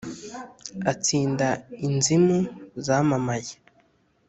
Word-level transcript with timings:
atsinda 0.91 1.47
inzimu 1.87 2.37
zamamaye, 2.85 3.53